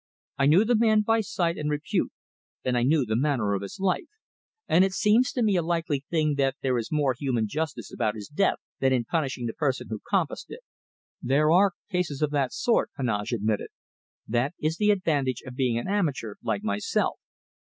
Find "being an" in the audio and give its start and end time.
15.53-15.87